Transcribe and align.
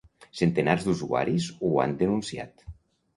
Centenars 0.37 0.85
d’usuaris 0.87 1.49
ho 1.67 1.71
han 1.83 1.93
denunciat. 1.99 2.65